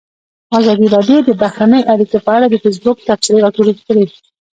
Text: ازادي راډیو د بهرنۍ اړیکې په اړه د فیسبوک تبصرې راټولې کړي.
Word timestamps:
ازادي 0.59 0.87
راډیو 0.95 1.17
د 1.27 1.29
بهرنۍ 1.41 1.81
اړیکې 1.93 2.17
په 2.25 2.29
اړه 2.35 2.47
د 2.49 2.55
فیسبوک 2.63 2.97
تبصرې 3.07 3.43
راټولې 3.45 3.73
کړي. 3.87 4.05